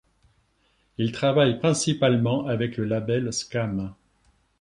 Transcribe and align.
Il 0.97 1.11
travaille 1.11 1.59
principalement 1.59 2.47
avec 2.47 2.75
le 2.77 2.85
label 2.85 3.31
Skam. 3.31 3.93